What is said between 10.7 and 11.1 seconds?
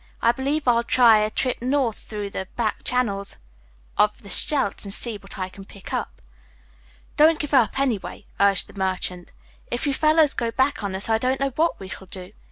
on us,